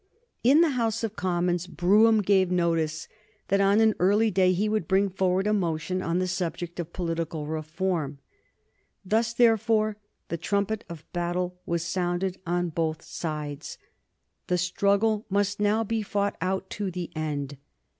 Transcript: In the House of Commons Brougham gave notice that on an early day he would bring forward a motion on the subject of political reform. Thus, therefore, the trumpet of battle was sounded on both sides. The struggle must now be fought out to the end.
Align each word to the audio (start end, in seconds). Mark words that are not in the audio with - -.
In 0.43 0.61
the 0.61 0.71
House 0.71 1.03
of 1.03 1.15
Commons 1.15 1.67
Brougham 1.67 2.23
gave 2.23 2.49
notice 2.49 3.07
that 3.49 3.61
on 3.61 3.79
an 3.79 3.93
early 3.99 4.31
day 4.31 4.51
he 4.51 4.67
would 4.67 4.87
bring 4.87 5.09
forward 5.11 5.45
a 5.45 5.53
motion 5.53 6.01
on 6.01 6.17
the 6.17 6.27
subject 6.27 6.79
of 6.79 6.91
political 6.91 7.45
reform. 7.45 8.17
Thus, 9.05 9.31
therefore, 9.31 9.97
the 10.29 10.37
trumpet 10.39 10.83
of 10.89 11.05
battle 11.13 11.59
was 11.67 11.83
sounded 11.85 12.39
on 12.47 12.69
both 12.69 13.03
sides. 13.03 13.77
The 14.47 14.57
struggle 14.57 15.27
must 15.29 15.59
now 15.59 15.83
be 15.83 16.01
fought 16.01 16.35
out 16.41 16.71
to 16.71 16.89
the 16.89 17.11
end. 17.15 17.57